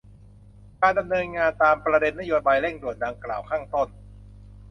[0.81, 3.87] การดำเนินงานตามประเด็นนโยบายเร่งด่วนดังกล่าวข้างต้น